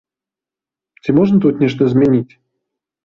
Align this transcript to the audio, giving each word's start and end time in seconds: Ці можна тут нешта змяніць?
Ці 1.03 1.15
можна 1.19 1.37
тут 1.43 1.63
нешта 1.67 1.81
змяніць? 1.93 2.33